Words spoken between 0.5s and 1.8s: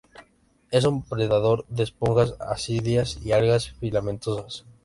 Es un predador